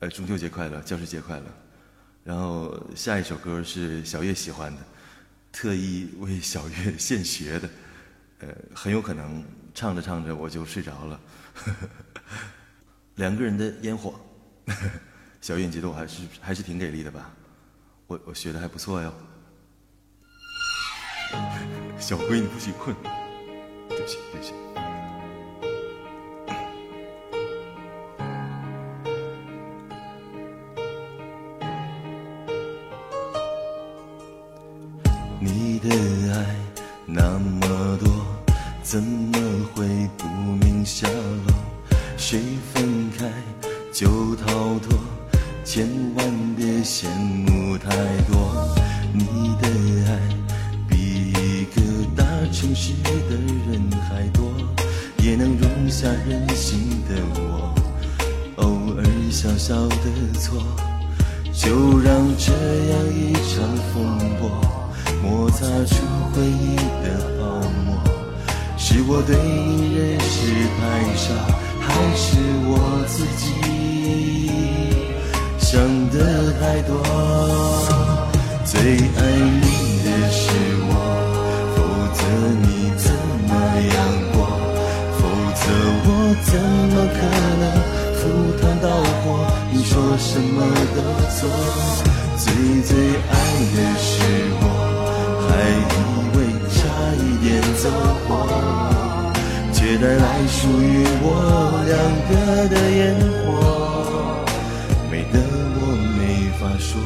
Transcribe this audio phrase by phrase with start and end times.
[0.00, 1.44] 呃，中秋节快乐，教师节快乐。
[2.24, 4.80] 然后下一首歌是小月喜欢的，
[5.52, 7.70] 特意为小月现学的，
[8.38, 9.44] 呃，很有可能
[9.74, 11.20] 唱着唱着我就睡着了。
[13.16, 14.18] 两个人的烟火，
[15.42, 17.30] 小月你觉得我还是还是挺给力的吧？
[18.06, 19.14] 我我学的还不错哟。
[22.00, 22.96] 小龟你不许困，
[23.86, 24.54] 对不起对不起。
[42.30, 42.38] 谁
[42.72, 43.26] 分开
[43.92, 44.46] 就逃
[44.78, 44.96] 脱，
[45.64, 45.84] 千
[46.14, 47.90] 万别羡慕太
[48.30, 48.72] 多。
[49.12, 49.66] 你的
[50.06, 50.16] 爱
[50.88, 51.82] 比一个
[52.14, 53.34] 大城市的
[53.68, 54.48] 人还多，
[55.18, 57.74] 也能容下任性的我，
[58.58, 60.62] 偶尔小小的错，
[61.52, 62.52] 就让这
[62.92, 64.48] 样一场风波。
[65.20, 67.98] 摩擦出回忆的泡沫，
[68.78, 70.46] 是我对你认识
[70.78, 71.34] 太少，
[71.92, 72.26] 还是
[72.66, 72.72] 我
[73.08, 73.44] 自己
[75.58, 75.68] 想
[76.10, 76.16] 的
[76.58, 76.90] 太多？
[78.64, 79.20] 最爱
[79.60, 79.66] 你
[80.04, 80.42] 的是
[80.88, 80.92] 我，
[81.74, 81.76] 否
[82.14, 82.20] 则
[82.62, 83.04] 你怎
[83.48, 83.50] 么
[83.94, 83.98] 样
[84.32, 84.36] 过？
[85.18, 85.20] 否
[85.60, 85.62] 则
[86.06, 86.08] 我
[86.46, 86.48] 怎
[86.90, 87.18] 么可
[87.60, 87.62] 能
[88.16, 88.20] 赴
[88.60, 88.86] 汤蹈
[89.22, 89.28] 火？
[89.72, 90.56] 你说什么
[90.94, 90.98] 都
[91.36, 91.38] 错。
[92.36, 92.44] 最
[92.82, 92.90] 最
[93.30, 93.32] 爱
[93.74, 94.08] 的是
[94.60, 94.64] 我。
[95.46, 95.96] 还以
[96.36, 96.38] 为
[96.70, 96.78] 差
[97.16, 97.48] 一点
[97.82, 97.84] 走
[98.26, 98.28] 火，
[99.90, 101.26] 却带来属于我
[101.84, 103.12] 两个的烟
[103.44, 103.48] 火，
[105.10, 105.40] 美得
[105.74, 105.82] 我
[106.16, 106.20] 没
[106.60, 107.02] 法说。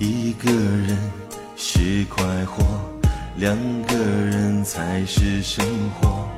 [0.00, 0.98] 一个人
[1.56, 2.64] 是快活。
[3.36, 5.64] 两个人才是生
[6.00, 6.28] 活，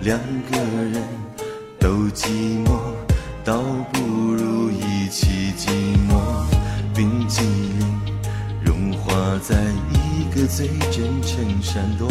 [0.00, 0.18] 两
[0.50, 1.02] 个人
[1.84, 2.78] 都寂寞，
[3.44, 3.60] 倒
[3.92, 4.00] 不
[4.32, 5.68] 如一起寂
[6.08, 6.16] 寞。
[6.94, 8.00] 冰激凌
[8.64, 9.12] 融化
[9.42, 9.54] 在
[9.92, 12.10] 一个最真诚闪躲，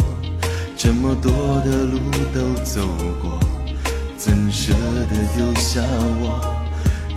[0.76, 1.32] 这么多
[1.64, 1.98] 的路
[2.32, 2.86] 都走
[3.20, 3.36] 过，
[4.16, 4.72] 怎舍
[5.10, 5.80] 得丢下
[6.20, 6.54] 我？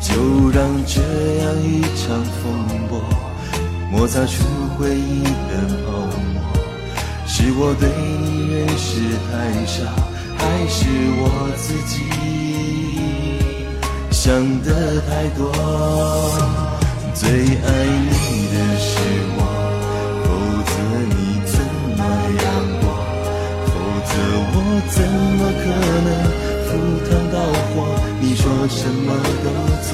[0.01, 0.99] 就让这
[1.43, 2.99] 样一场风波，
[3.91, 4.43] 摩擦出
[4.75, 5.91] 回忆的泡
[6.33, 6.41] 沫。
[7.27, 7.87] 是我对
[8.19, 9.83] 你认识太少，
[10.37, 10.85] 还是
[11.19, 11.23] 我
[11.57, 11.95] 自己
[14.11, 14.25] 想
[14.63, 15.41] 的太多？
[17.13, 17.67] 最爱
[18.09, 18.15] 你
[18.53, 18.89] 的是
[19.37, 19.39] 我，
[20.23, 20.25] 否
[20.69, 20.71] 则
[21.09, 21.55] 你怎
[21.97, 21.99] 么
[22.43, 22.45] 样
[22.81, 22.85] 过？
[23.65, 23.73] 否
[24.05, 24.11] 则
[24.53, 24.55] 我
[24.89, 24.95] 怎
[25.37, 25.65] 么可
[26.05, 26.09] 能
[26.67, 26.69] 赴
[27.09, 27.35] 汤蹈
[27.73, 27.75] 火？
[28.21, 29.07] 你说什么
[29.43, 29.45] 都
[29.87, 29.89] 做。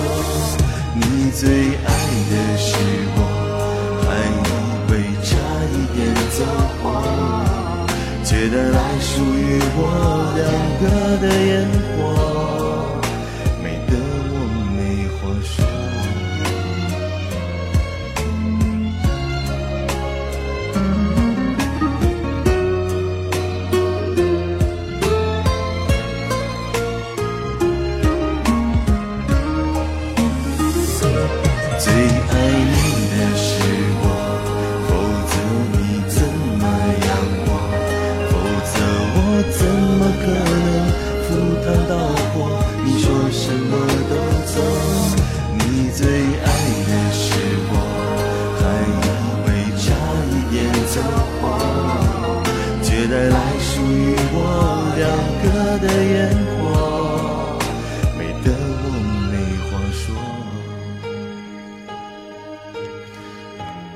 [0.95, 1.01] 你
[1.31, 1.41] 最
[1.85, 1.87] 爱
[2.29, 2.67] 的是
[3.15, 3.19] 我，
[4.05, 4.41] 还以
[4.91, 4.93] 为
[5.23, 5.31] 差
[5.71, 5.99] 一点
[6.31, 6.37] 走
[6.83, 6.83] 火。
[8.25, 10.47] 却带来属于我两
[10.79, 10.84] 个
[11.17, 11.67] 的烟
[11.97, 12.52] 火，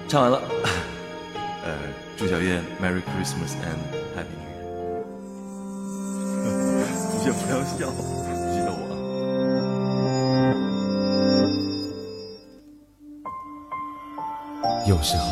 [0.07, 0.39] 唱完了，
[1.65, 1.73] 呃，
[2.15, 3.77] 祝小月 Merry Christmas and
[4.15, 5.03] Happy New Year。
[7.11, 7.91] 你先不要笑，
[8.53, 8.79] 记得我。
[14.87, 15.27] 有时候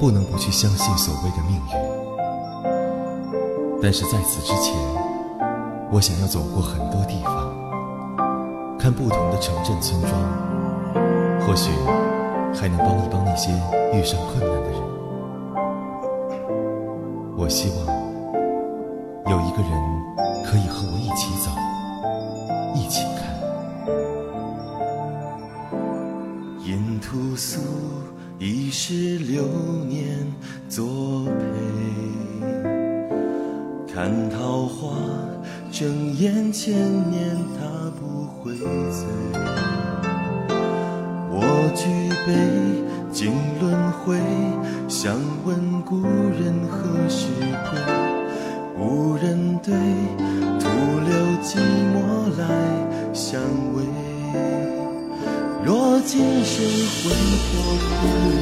[0.00, 1.74] 不能不去相信所谓的命运，
[3.80, 4.74] 但是在此之前，
[5.92, 7.54] 我想要走过很多地方，
[8.76, 10.20] 看不同的城镇村庄，
[11.46, 11.70] 或许
[12.54, 13.50] 还能帮一帮那些
[13.92, 14.80] 遇上困难的人。
[17.36, 17.78] 我希望
[19.30, 19.70] 有一个人
[20.44, 21.50] 可以和我一起走，
[22.74, 23.26] 一起看。
[26.64, 27.60] 沿途诉
[28.38, 29.44] 已是流
[29.86, 30.26] 年
[30.68, 31.32] 作陪，
[33.92, 34.96] 看桃花
[35.70, 36.74] 睁眼千
[37.10, 39.06] 年它不会醉。
[41.38, 41.42] 我
[41.74, 41.84] 举
[42.24, 42.32] 杯
[43.12, 43.30] 敬
[43.60, 44.16] 轮回，
[44.88, 47.28] 想问故人何时
[47.68, 47.76] 归？
[48.78, 49.74] 无人对，
[50.58, 50.64] 徒
[51.04, 51.12] 留
[51.42, 51.60] 寂
[51.92, 51.94] 寞
[52.38, 52.40] 来
[53.12, 53.38] 相
[53.74, 53.84] 慰。
[55.62, 56.64] 若今生
[57.02, 57.04] 魂
[57.44, 57.52] 魄
[57.84, 57.86] 枯
[58.16, 58.32] 萎，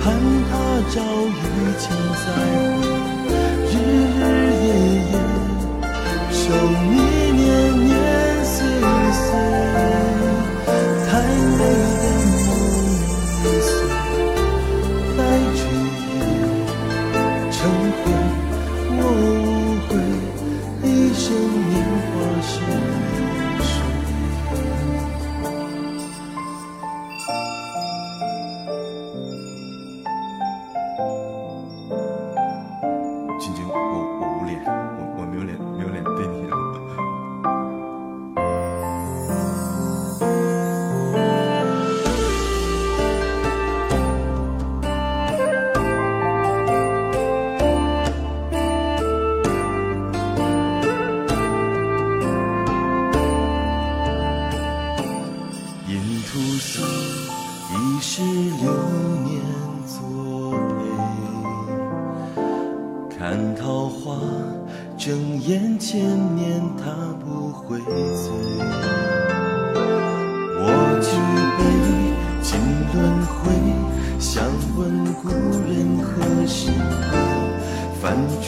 [0.00, 0.02] 盼
[0.48, 0.50] 他
[0.88, 0.96] 朝
[1.28, 1.38] 雨
[1.78, 1.84] 前
[2.16, 2.24] 再
[2.80, 2.82] 会。
[3.68, 4.18] 日日
[4.64, 4.66] 夜
[5.04, 5.12] 夜
[6.32, 6.40] 守
[6.88, 6.94] 你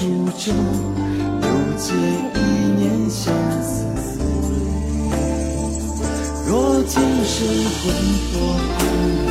[0.03, 1.47] 煮粥，又
[1.79, 2.37] 借一
[2.77, 3.33] 年相
[3.63, 3.87] 思
[4.19, 4.19] 醉。
[6.45, 7.81] 若今生魂
[8.33, 8.35] 魄
[8.81, 9.22] 安。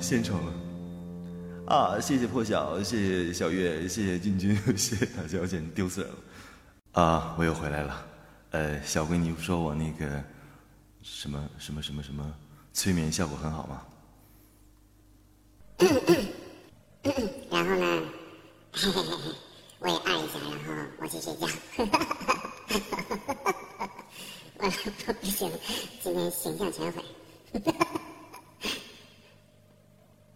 [0.00, 0.52] 献丑了
[1.66, 2.00] 啊！
[2.00, 6.16] 谢谢破晓，谢谢小月，谢谢进军， 谢谢大小姐，丢死人了
[7.02, 7.34] 啊！
[7.36, 8.06] 我又回来了。
[8.52, 10.22] 呃，小闺女说我那个
[11.02, 12.24] 什么什么什么什么
[12.76, 13.82] 催眠效果很好吗？
[17.50, 18.02] 然后呢，
[19.80, 21.48] 我也按一下，然后我去睡觉。
[24.58, 25.50] 我不行，
[26.02, 27.02] 今天形象全毁。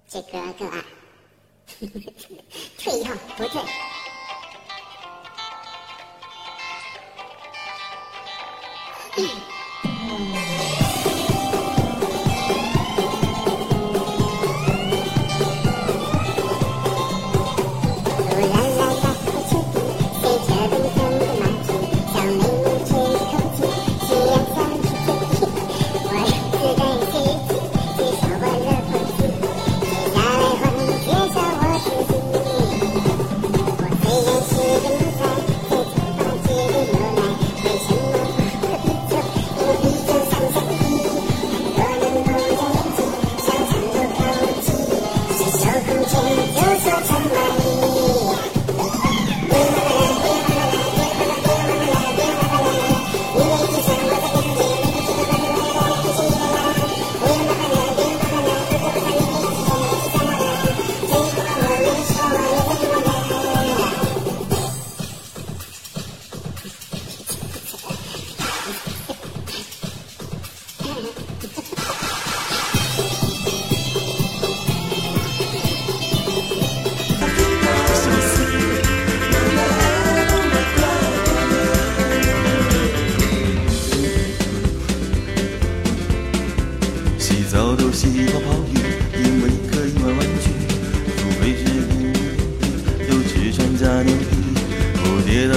[0.09, 0.83] 这歌更爱，
[2.79, 3.61] 退一号不退。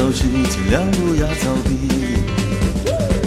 [0.03, 1.87] 小心尽量不要逃避。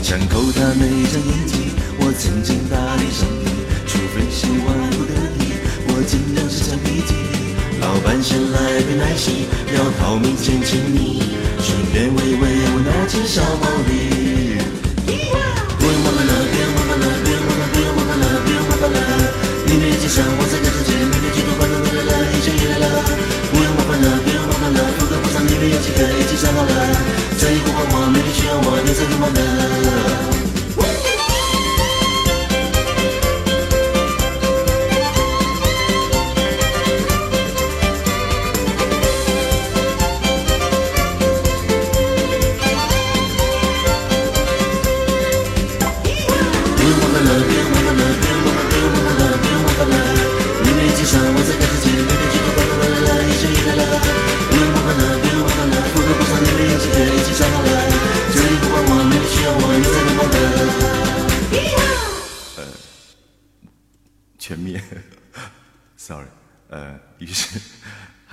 [0.03, 3.51] 枪口他没长眼睛我曾经大力上帝
[3.87, 5.57] 除非是万不得已
[5.89, 7.17] 我尽量射橡皮筋
[7.81, 11.23] 老板先来杯奶昔要逃命先请你。
[11.59, 14.16] 顺便喂喂我那只小毛驴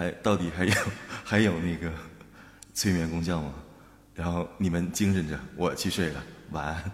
[0.04, 0.74] 还到底还有
[1.24, 1.90] 还有那个
[2.74, 3.54] 催眠功效吗？
[4.14, 6.92] 然后你们精神着，我去睡了，晚安。